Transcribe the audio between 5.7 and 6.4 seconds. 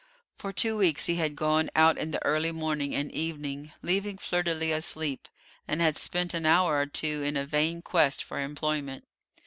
had spent